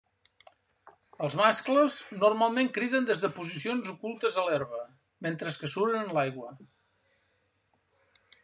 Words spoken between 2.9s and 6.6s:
des de posicions ocultes a l'herba, mentre que suren en l'aigua.